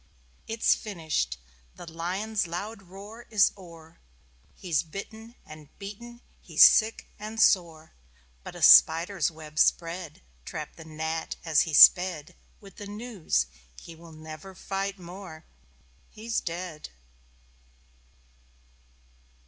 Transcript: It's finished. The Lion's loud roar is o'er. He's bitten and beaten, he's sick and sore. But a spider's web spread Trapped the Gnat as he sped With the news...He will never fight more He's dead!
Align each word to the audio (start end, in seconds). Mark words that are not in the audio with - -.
It's 0.47 0.73
finished. 0.73 1.37
The 1.75 1.85
Lion's 1.85 2.47
loud 2.47 2.81
roar 2.81 3.27
is 3.29 3.51
o'er. 3.55 3.99
He's 4.55 4.81
bitten 4.81 5.35
and 5.45 5.69
beaten, 5.77 6.21
he's 6.41 6.63
sick 6.65 7.05
and 7.19 7.39
sore. 7.39 7.93
But 8.43 8.55
a 8.55 8.63
spider's 8.63 9.29
web 9.29 9.59
spread 9.59 10.23
Trapped 10.43 10.77
the 10.77 10.85
Gnat 10.85 11.35
as 11.45 11.61
he 11.69 11.75
sped 11.75 12.35
With 12.59 12.77
the 12.77 12.87
news...He 12.87 13.95
will 13.95 14.11
never 14.11 14.55
fight 14.55 14.97
more 14.97 15.45
He's 16.09 16.41
dead! 16.41 16.89